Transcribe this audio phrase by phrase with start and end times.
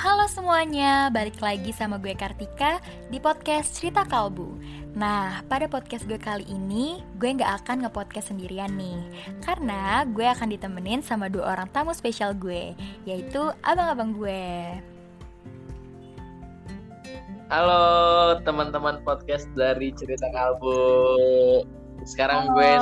[0.00, 2.80] Halo semuanya, balik lagi sama gue Kartika
[3.12, 4.56] di podcast Cerita Kalbu.
[4.96, 8.96] Nah, pada podcast gue kali ini, gue gak akan nge-podcast sendirian nih
[9.44, 12.72] Karena gue akan ditemenin sama dua orang tamu spesial gue
[13.04, 14.80] Yaitu abang-abang gue.
[17.52, 17.84] Halo
[18.40, 20.80] teman-teman podcast dari Cerita Kalbu.
[22.08, 22.56] Sekarang Halo.
[22.56, 22.72] gue,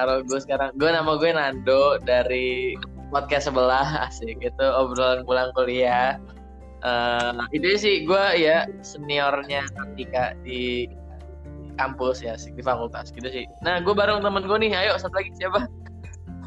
[0.00, 2.72] halo gue sekarang, gue nama gue Nando dari
[3.12, 6.16] podcast sebelah asik itu obrolan pulang kuliah
[6.84, 10.84] Eh, itu sih gue ya seniornya Kartika di
[11.80, 13.48] kampus ya di fakultas gitu sih.
[13.64, 15.64] Nah gue bareng temen gue nih ayo satu lagi siapa?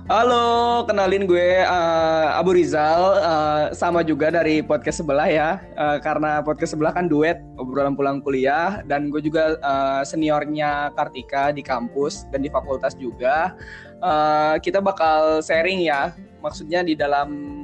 [0.07, 6.39] Halo, kenalin gue eh, Abu Rizal, eh, sama juga dari podcast sebelah ya, Eh, karena
[6.39, 12.23] podcast sebelah kan duet obrolan pulang kuliah, dan gue juga eh, seniornya Kartika di kampus
[12.31, 13.51] dan di fakultas juga.
[13.99, 17.56] Eh, kita bakal sharing ya, maksudnya di dalam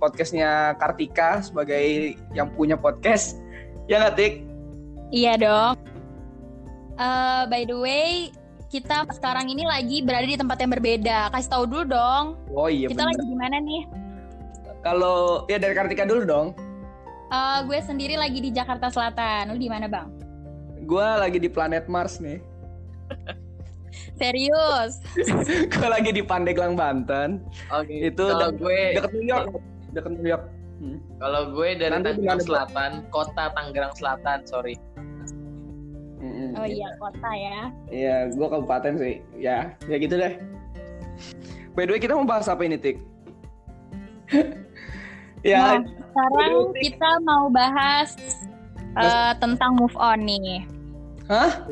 [0.00, 3.36] podcastnya Kartika sebagai yang punya podcast,
[3.84, 4.34] ya nggak Tik?
[5.12, 5.74] Iya dong.
[6.96, 8.12] Eh, by the way,
[8.72, 11.28] kita sekarang ini lagi berada di tempat yang berbeda.
[11.36, 12.24] Kasih tahu dulu dong.
[12.56, 13.12] Oh iya kita bener.
[13.12, 13.82] lagi di mana nih?
[14.80, 16.46] Kalau ya dari Kartika dulu dong.
[17.30, 19.52] Eh, gue sendiri lagi di Jakarta Selatan.
[19.52, 20.08] Lu di mana bang?
[20.88, 22.40] Gue lagi di planet Mars nih.
[24.14, 25.00] Serius?
[25.74, 27.42] gue lagi di Pandeglang Banten.
[27.72, 29.46] oke Itu kalau dek- gue Deket New York.
[29.94, 30.46] New York.
[30.80, 30.96] Hmm.
[31.20, 32.40] kalau gue dari Nanti Tangerang?
[32.40, 34.80] Selatan kota Tangerang Selatan sorry
[36.20, 36.52] Mm-mm.
[36.52, 37.58] Oh iya kota ya.
[37.88, 39.24] Iya, gue kabupaten sih.
[39.40, 40.36] Ya, ya gitu deh.
[41.72, 43.00] By the way, kita mau bahas apa ini, Tik?
[45.50, 48.12] ya, Nah, sekarang kita mau bahas
[49.00, 50.68] eh, tentang move on nih.
[51.32, 51.64] hah?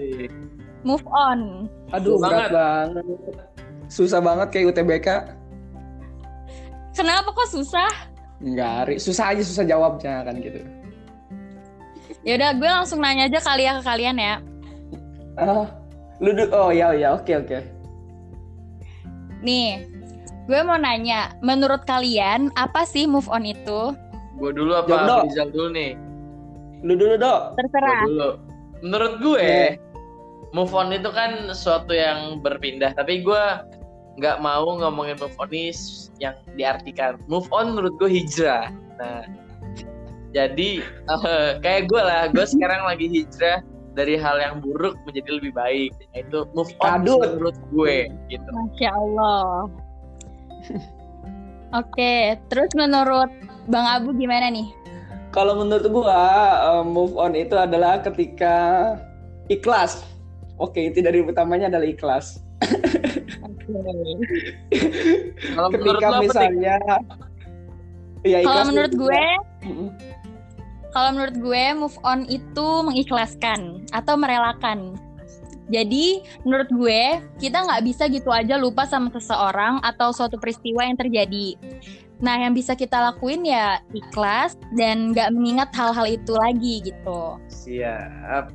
[0.87, 1.69] Move on.
[1.93, 3.05] Aduh, Susah berat banget.
[3.93, 5.09] Susah banget kayak UTBK.
[6.99, 7.87] Kenapa kok susah?
[8.43, 8.95] Enggak, Ri.
[8.99, 10.67] susah aja susah jawabnya kan gitu.
[12.27, 14.35] Ya udah, gue langsung nanya aja kali ya ke kalian ya.
[15.39, 15.71] Ah,
[16.19, 17.59] lu du- oh ya ya, oke oke.
[19.39, 19.87] Nih,
[20.51, 23.95] gue mau nanya, menurut kalian apa sih move on itu?
[24.39, 25.03] gue dulu apa.
[25.03, 25.99] Abu Rizal dulu nih
[26.87, 27.59] Lu dulu, Dok.
[27.59, 28.03] Terserah.
[28.03, 28.31] Gua dulu.
[28.87, 29.71] Menurut gue, Iya.
[30.55, 32.95] move on itu kan suatu yang berpindah.
[32.95, 33.45] Tapi gue
[34.19, 37.17] nggak mau ngomongin move on ini s- yang diartikan.
[37.31, 38.69] Move on menurut gue hijrah.
[38.99, 39.23] Nah,
[40.35, 40.83] jadi
[41.15, 42.27] eh, kayak gue lah.
[42.29, 43.63] Gue sekarang lagi hijrah
[43.95, 45.91] dari hal yang buruk menjadi lebih baik.
[46.13, 47.39] Itu move on Kadut.
[47.39, 47.97] menurut gue
[48.29, 48.49] gitu.
[48.51, 49.67] Masya Allah.
[51.71, 53.29] Oke, terus menurut
[53.69, 54.73] Bang Abu gimana nih?
[55.29, 56.17] Kalau menurut gua
[56.81, 58.57] eh, move on itu adalah ketika
[59.47, 60.01] ikhlas.
[60.57, 62.41] Oke, inti dari utamanya adalah ikhlas.
[65.55, 66.77] Kalau menurut ketika misalnya
[68.25, 69.25] ya Kalau menurut gue,
[70.91, 74.97] kalau menurut gue move on itu mengikhlaskan atau merelakan.
[75.69, 80.97] Jadi menurut gue kita nggak bisa gitu aja lupa sama seseorang atau suatu peristiwa yang
[80.97, 81.61] terjadi.
[82.25, 87.37] Nah yang bisa kita lakuin ya ikhlas dan nggak mengingat hal-hal itu lagi gitu.
[87.53, 88.49] Siap.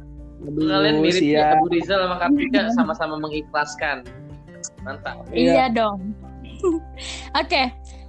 [0.44, 1.56] Aduh, Kalian mirip ya siap.
[1.56, 4.04] Abu Rizal sama Kartika sama-sama mengikhlaskan.
[4.84, 5.26] Mantap.
[5.32, 5.52] Iya.
[5.54, 6.14] Iya dong.
[7.42, 7.64] Oke,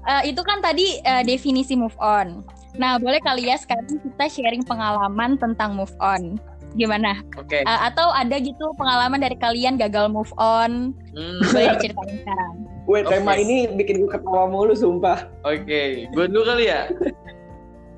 [0.06, 2.42] eh, itu kan tadi eh, definisi move on.
[2.74, 6.38] Nah, boleh kali ya sekarang kita sharing pengalaman tentang move on.
[6.74, 7.22] Gimana?
[7.38, 7.62] Oke.
[7.62, 10.90] Eh, atau ada gitu pengalaman dari kalian gagal move on?
[11.14, 12.54] Hmm, Boleh diceritain sekarang.
[12.90, 15.30] Wait, tema ini bikin gue ketawa mulu sumpah.
[15.46, 16.90] Oke, gue dulu kali ya.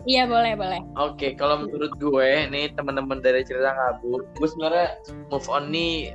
[0.07, 0.81] Iya, boleh, boleh.
[1.03, 5.03] Oke, kalau menurut gue, nih teman-teman dari cerita kabur, gue sebenarnya
[5.35, 6.15] move on nih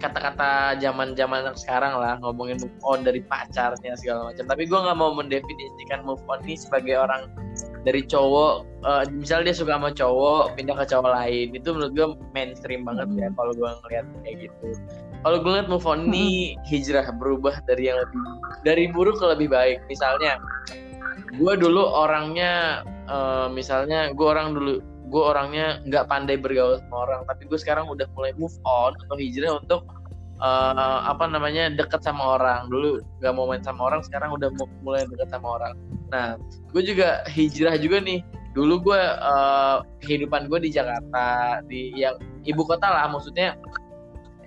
[0.00, 4.48] kata-kata zaman-zaman sekarang lah ngomongin move on dari pacarnya segala macam.
[4.48, 7.28] Tapi gue nggak mau mendefinisikan move on nih sebagai orang
[7.84, 12.06] dari cowok, eh, misal dia suka sama cowok pindah ke cowok lain, itu menurut gue
[12.32, 14.68] mainstream banget ya kalau gue ngeliat kayak gitu.
[15.20, 18.20] Kalau gue ngeliat move on nih hijrah berubah dari yang lebih
[18.64, 19.84] dari buruk ke lebih baik.
[19.92, 20.40] Misalnya,
[21.36, 24.80] gue dulu orangnya eh, misalnya gue orang dulu
[25.10, 29.16] gue orangnya nggak pandai bergaul sama orang tapi gue sekarang udah mulai move on atau
[29.18, 29.82] hijrah untuk
[30.40, 32.70] eh, apa namanya deket sama orang.
[32.72, 35.74] Dulu nggak mau main sama orang sekarang udah mu- mulai deket sama orang.
[36.10, 36.38] Nah
[36.72, 38.24] gue juga hijrah juga nih.
[38.56, 39.76] Dulu gue eh,
[40.06, 42.16] kehidupan gue di Jakarta di yang
[42.46, 43.54] ibu kota lah maksudnya.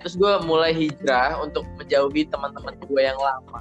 [0.02, 3.60] Terus gue mulai hijrah untuk menjauhi teman-teman gue yang lama.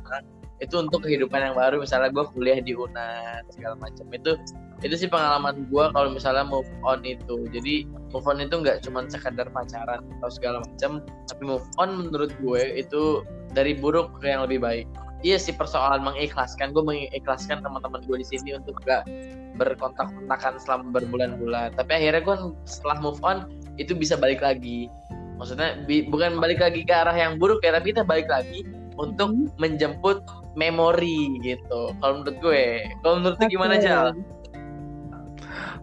[0.60, 4.08] Itu untuk kehidupan yang baru misalnya gue kuliah di UNAN segala macam.
[4.12, 4.36] Itu
[4.82, 7.46] itu sih pengalaman gue kalau misalnya move on itu.
[7.54, 12.34] Jadi move on itu nggak cuma sekadar pacaran atau segala macam tapi move on menurut
[12.42, 13.22] gue itu
[13.54, 14.88] dari buruk ke yang lebih baik.
[15.24, 16.76] Iya sih persoalan mengikhlaskan.
[16.76, 19.08] Gue mengikhlaskan teman-teman gue di sini untuk gak
[19.56, 21.80] berkontak-kontakan selama berbulan-bulan.
[21.80, 22.36] Tapi akhirnya gue
[22.68, 23.48] setelah move on
[23.80, 24.92] itu bisa balik lagi.
[25.40, 28.68] Maksudnya bi- bukan balik lagi ke arah yang buruk ya tapi kita balik lagi
[29.00, 29.50] untuk Hmm.
[29.58, 30.22] menjemput
[30.54, 31.96] memori gitu.
[31.98, 32.66] Kalau menurut gue.
[33.02, 33.76] Kalau menurut gimana.
[33.80, 34.14] Jal?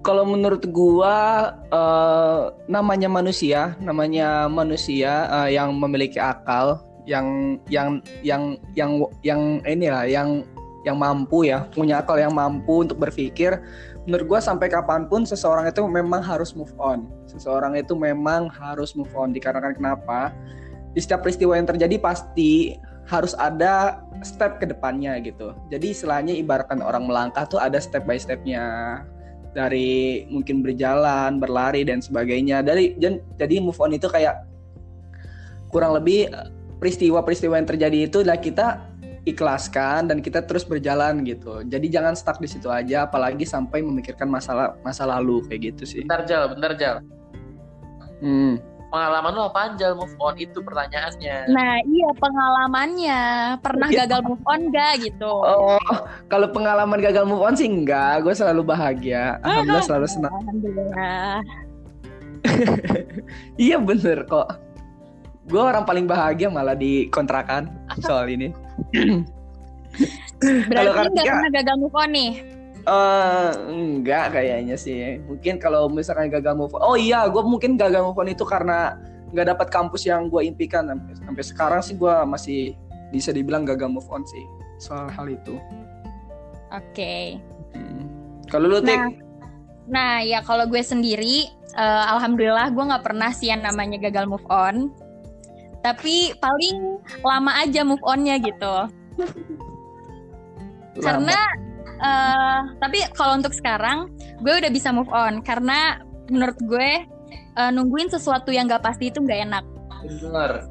[0.00, 2.42] Kalau menurut gua eh,
[2.72, 10.44] namanya manusia, namanya manusia eh, yang memiliki akal, yang yang yang yang yang inilah yang
[10.88, 13.60] yang mampu ya, punya akal yang mampu untuk berpikir.
[14.08, 17.04] Menurut gua sampai kapan pun seseorang itu memang harus move on.
[17.28, 20.32] Seseorang itu memang harus move on dikarenakan kenapa?
[20.96, 25.52] Di setiap peristiwa yang terjadi pasti harus ada step ke depannya gitu.
[25.68, 28.64] Jadi istilahnya ibaratkan orang melangkah tuh ada step by stepnya
[29.52, 32.62] dari mungkin berjalan, berlari dan sebagainya.
[32.62, 32.96] Dari
[33.38, 34.46] jadi move on itu kayak
[35.70, 36.48] kurang lebih eh,
[36.78, 38.66] peristiwa-peristiwa yang terjadi itu adalah kita
[39.28, 41.60] ikhlaskan dan kita terus berjalan gitu.
[41.68, 46.02] Jadi jangan stuck di situ aja apalagi sampai memikirkan masalah masa lalu kayak gitu sih.
[46.08, 46.98] bentar Jal bentar Jal
[48.20, 48.60] Hmm.
[48.90, 53.20] Pengalaman lu apa Jal move on itu pertanyaannya Nah, iya pengalamannya.
[53.62, 54.04] Pernah Iya.
[54.04, 55.30] gagal move on gak gitu?
[55.30, 55.78] Oh,
[56.26, 59.38] kalau pengalaman gagal move on sih enggak, gue selalu bahagia.
[59.46, 60.32] Alhamdulillah selalu senang.
[60.34, 61.38] Alhamdulillah.
[63.60, 64.48] Iya bener kok.
[65.46, 67.68] Gue orang paling bahagia malah di kontrakan
[68.02, 68.50] soal ini.
[70.40, 72.59] Kalau Berarti nggak pernah gagal move on nih?
[72.86, 75.20] Eh enggak kayaknya sih.
[75.24, 76.82] Mungkin kalau misalkan gagal move on.
[76.84, 78.96] Oh iya, gue mungkin gagal move on itu karena
[79.30, 80.88] nggak dapat kampus yang gue impikan.
[80.88, 82.60] Sampai, sampai sekarang sih gue masih
[83.10, 84.44] bisa dibilang gagal move on sih
[84.80, 85.60] soal hal itu.
[86.72, 87.36] Oke.
[87.76, 88.06] Hmm.
[88.48, 88.96] Kalau lu Tik?
[88.96, 89.06] Nah,
[89.90, 94.46] nah ya kalau gue sendiri, eh, alhamdulillah gue nggak pernah sih yang namanya gagal move
[94.48, 94.88] on.
[95.84, 98.74] Tapi paling lama aja move onnya gitu.
[101.04, 101.38] Karena
[102.00, 104.08] eh, tapi kalau untuk sekarang
[104.40, 106.00] gue udah bisa move on karena
[106.32, 106.90] menurut gue
[107.30, 109.64] eh, nungguin sesuatu yang gak pasti itu nggak enak.
[110.00, 110.64] bener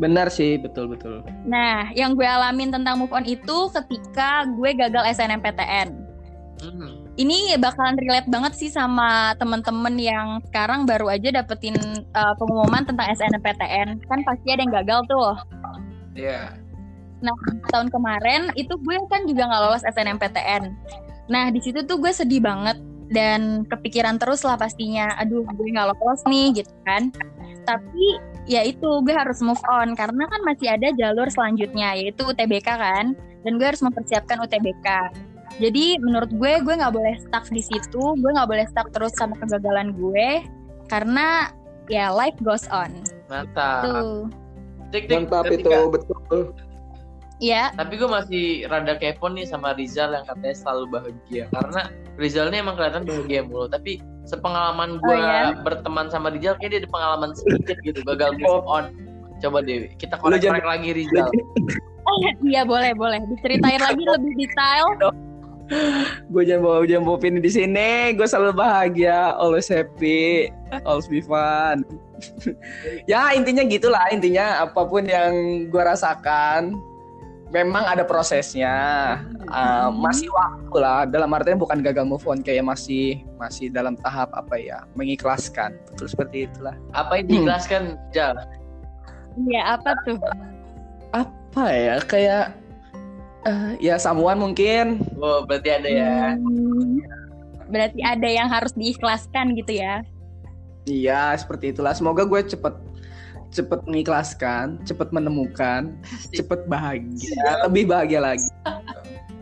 [0.00, 1.20] benar sih, betul betul.
[1.44, 5.92] Nah, yang gue alamin tentang move on itu ketika gue gagal SNMPTN.
[6.64, 7.04] Hmm.
[7.20, 13.12] Ini bakalan relate banget sih sama temen-temen yang sekarang baru aja dapetin eh, pengumuman tentang
[13.12, 14.00] SNMPTN.
[14.08, 15.36] Kan pasti ada yang gagal tuh.
[16.16, 16.56] Iya.
[17.70, 20.62] Tahun kemarin itu gue kan juga nggak lolos SNMPTN.
[21.30, 22.80] Nah di situ tuh gue sedih banget
[23.10, 25.14] dan kepikiran terus lah pastinya.
[25.20, 27.12] Aduh gue nggak lolos nih gitu kan.
[27.68, 28.18] Tapi
[28.48, 33.14] ya itu gue harus move on karena kan masih ada jalur selanjutnya yaitu UTBK kan.
[33.40, 34.86] Dan gue harus mempersiapkan UTBK.
[35.60, 38.00] Jadi menurut gue gue nggak boleh stuck di situ.
[38.16, 40.44] Gue nggak boleh stuck terus sama kegagalan gue
[40.88, 41.54] karena
[41.86, 42.90] ya life goes on.
[43.30, 44.26] mantap Tuh.
[44.90, 46.50] Tik, tik, Mantap itu betul.
[47.40, 51.88] Ya, Tapi gue masih rada kepo nih sama Rizal yang katanya selalu bahagia karena
[52.20, 53.64] Rizal ini emang kelihatan bahagia mulu.
[53.64, 55.56] Tapi sepengalaman gue Oh, iya?
[55.64, 58.92] berteman sama Rizal kayak dia ada pengalaman sedikit gitu gagal move on.
[59.40, 61.32] Coba deh kita korek-korek lagi Rizal.
[62.42, 64.98] Iya boleh boleh diceritain lagi lebih detail.
[66.26, 68.18] gue jangan bawa jangan bawa di sini.
[68.18, 70.50] Gue selalu bahagia, always happy,
[70.82, 71.86] always be fun.
[73.10, 75.30] ya intinya gitulah intinya apa pun yang
[75.70, 76.74] gue rasakan
[77.50, 78.74] memang ada prosesnya
[79.50, 84.30] Uh, masih waktu lah dalam artian bukan gagal move on kayak masih masih dalam tahap
[84.30, 88.38] apa ya mengikhlaskan betul seperti itulah Apa yang diikhlaskan Jal?
[89.34, 90.22] Iya apa tuh?
[91.10, 92.54] apa ya kayak
[93.42, 96.38] eh, ya samuan mungkin Oh berarti ada ya.
[96.38, 97.02] Hmm,
[97.66, 100.06] berarti ada yang harus diikhlaskan gitu ya?
[100.88, 101.92] Iya, seperti itulah.
[101.92, 102.74] Semoga gue cepet
[103.50, 105.94] cepet mengikhlaskan, cepet menemukan,
[106.30, 108.48] cepet bahagia, lebih bahagia lagi.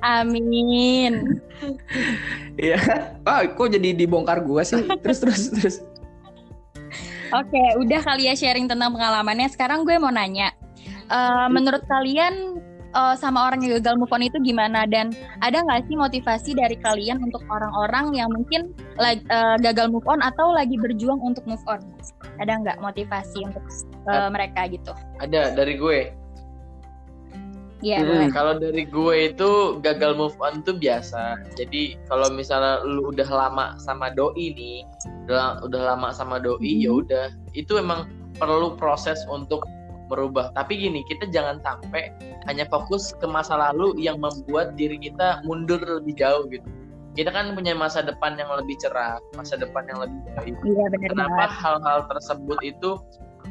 [0.03, 1.13] Amin.
[2.59, 2.79] Iya.
[3.23, 4.83] Ah, kok jadi dibongkar gue sih?
[5.07, 5.77] Terus terus terus.
[7.31, 9.47] Oke, udah kali ya sharing tentang pengalamannya.
[9.47, 10.51] Sekarang gue mau nanya,
[11.07, 12.59] eh, menurut kalian
[12.99, 14.91] eh, sama orang yang gagal move on itu gimana?
[14.91, 20.19] Dan ada nggak sih motivasi dari kalian untuk orang-orang yang mungkin eh, gagal move on
[20.19, 21.79] atau lagi berjuang untuk move on?
[22.43, 23.63] Ada nggak motivasi untuk
[24.09, 24.93] eh, mereka gitu?
[25.21, 26.01] Ada dari gue.
[27.79, 28.09] Iya, Hmm.
[28.11, 28.29] boleh.
[28.35, 31.39] Kalau dari gue itu gagal move on tuh biasa.
[31.55, 34.83] Jadi kalau misalnya lu udah lama sama doi nih,
[35.31, 36.83] udah, udah lama sama doi Mhm.
[36.83, 39.63] ya udah itu emang perlu proses untuk
[40.11, 40.51] merubah.
[40.57, 42.11] Tapi gini, kita jangan sampai
[42.49, 46.65] hanya fokus ke masa lalu yang membuat diri kita mundur lebih jauh gitu.
[47.15, 50.55] Kita kan punya masa depan yang lebih cerah, masa depan yang lebih baik.
[50.65, 52.91] Iya benar Kenapa hal-hal tersebut itu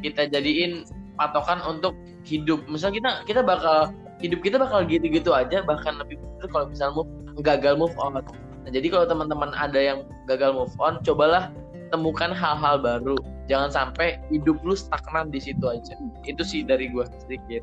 [0.00, 0.86] kita jadiin
[1.18, 2.62] patokan untuk hidup?
[2.70, 7.10] Misal kita kita bakal hidup kita bakal gitu-gitu aja bahkan lebih bener kalau misalnya move,
[7.42, 11.54] gagal move on nah, jadi kalau teman-teman ada yang gagal move on cobalah
[11.94, 15.94] temukan hal-hal baru jangan sampai hidup lu stagnan di situ aja
[16.26, 17.62] itu sih dari gua sedikit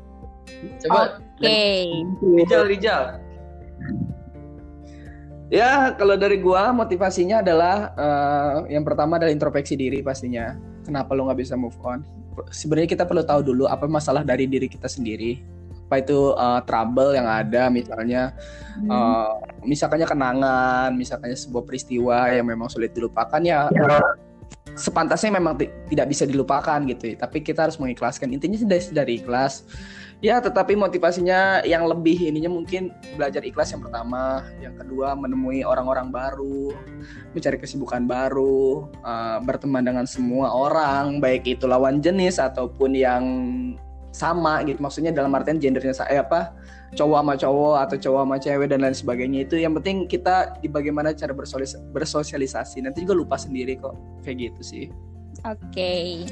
[0.82, 1.92] coba Oke.
[2.24, 3.04] Rijal Rijal
[5.46, 10.58] Ya, kalau dari gua motivasinya adalah eh, yang pertama adalah introspeksi diri pastinya.
[10.86, 12.06] Kenapa lo nggak bisa move on?
[12.54, 15.42] Sebenarnya kita perlu tahu dulu apa masalah dari diri kita sendiri.
[15.90, 18.34] Apa itu eh, trouble yang ada, misalnya,
[18.78, 19.30] eh,
[19.66, 23.66] misalkannya kenangan, misalkannya sebuah peristiwa yang memang sulit dilupakan ya.
[24.76, 27.16] Sepantasnya memang ti- tidak bisa dilupakan gitu.
[27.16, 28.30] Tapi kita harus mengikhlaskan.
[28.30, 29.64] Intinya sih dari, dari ikhlas.
[30.24, 32.88] Ya, tetapi motivasinya yang lebih ininya mungkin
[33.20, 36.72] belajar ikhlas yang pertama, yang kedua menemui orang-orang baru,
[37.36, 43.24] mencari kesibukan baru, uh, berteman dengan semua orang, baik itu lawan jenis ataupun yang
[44.08, 44.80] sama gitu.
[44.80, 46.56] Maksudnya dalam artian gendernya saya apa
[46.94, 50.68] cowok sama cowok atau cowok sama cewek dan lain sebagainya itu yang penting kita di
[50.70, 54.84] bagaimana cara bersolis- bersosialisasi nanti juga lupa sendiri kok kayak gitu sih
[55.42, 56.24] Oke.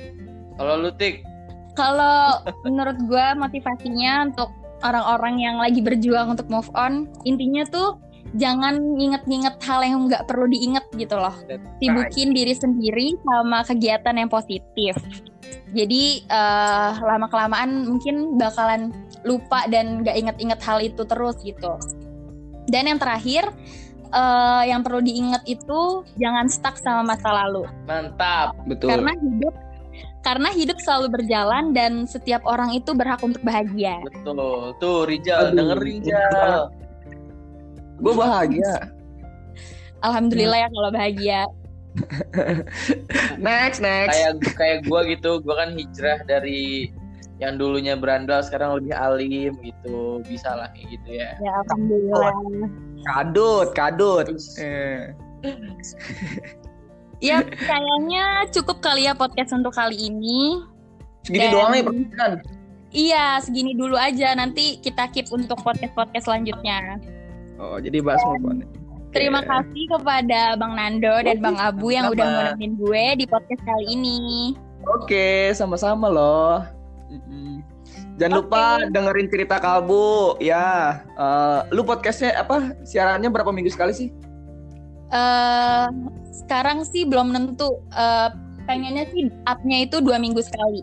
[0.57, 1.27] kalau lu tik
[1.75, 4.47] Kalau menurut gue motivasinya untuk
[4.87, 7.99] orang-orang yang lagi berjuang untuk move on, intinya tuh
[8.39, 11.35] jangan nginget-nginget hal yang nggak perlu diinget gitu loh.
[11.83, 14.95] Sibukin diri sendiri sama kegiatan yang positif.
[15.75, 21.75] Jadi eh, lama-kelamaan mungkin bakalan lupa dan nggak inget-inget hal itu terus gitu.
[22.69, 23.49] Dan yang terakhir,
[24.09, 27.65] eh, yang perlu diingat itu jangan stuck sama masa lalu.
[27.89, 29.55] mantap betul Karena hidup
[30.25, 34.01] karena hidup selalu berjalan dan setiap orang itu berhak untuk bahagia.
[34.09, 35.57] betul tuh Rijal Aduh.
[35.61, 36.53] denger Rijal
[38.01, 38.89] gue bahagia
[40.05, 41.41] Alhamdulillah ya kalau bahagia.
[43.41, 46.91] next next kayak kayak gua gitu gua kan hijrah dari
[47.37, 52.33] yang dulunya berandal sekarang lebih alim gitu bisa lah kayak gitu ya Ya alhamdulillah.
[53.07, 54.27] kadut kadut
[54.57, 55.13] eh.
[57.19, 60.61] Ya kayaknya cukup kali ya podcast untuk kali ini.
[61.25, 62.33] segini Dan- doang nih pertanyaan
[62.95, 64.39] Iya, segini dulu aja.
[64.39, 67.03] Nanti kita keep untuk podcast-podcast selanjutnya.
[67.59, 68.59] oh jadi bahas move on
[69.11, 69.47] Terima Oke.
[69.47, 72.43] kasih kepada Bang Nando dan Bang Abu yang udah Sama-sama.
[72.45, 74.19] mau nemenin gue di podcast kali ini.
[74.91, 76.67] Oke, sama-sama loh.
[78.19, 78.47] Jangan Oke.
[78.47, 81.01] lupa dengerin cerita kalbu ya.
[81.15, 82.75] Eh, lu podcastnya apa?
[82.83, 84.11] Siarannya berapa minggu sekali sih?
[85.15, 85.87] eh
[86.35, 87.71] sekarang sih belum nentu.
[87.95, 88.29] Eh,
[88.67, 90.83] pengennya sih up-nya itu dua minggu sekali.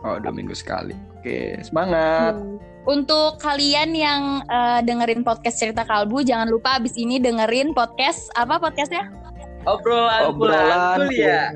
[0.00, 0.96] Oh, dua minggu sekali.
[1.20, 2.40] Oke, semangat.
[2.40, 2.56] Hmm.
[2.88, 8.56] Untuk kalian yang eh, dengerin podcast cerita kalbu, jangan lupa abis ini dengerin podcast apa
[8.56, 9.20] podcastnya?
[9.68, 11.48] obrolan Obrolan pulang kuliah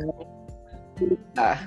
[1.35, 1.59] Ah,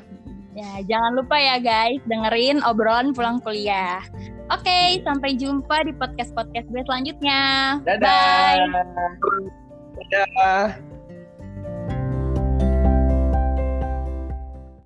[0.58, 4.02] Ya, jangan lupa ya guys, dengerin obrolan pulang kuliah.
[4.50, 7.78] Oke, sampai jumpa di podcast-podcast gue selanjutnya.
[7.86, 8.66] dadah Bye.
[10.10, 10.97] dadah.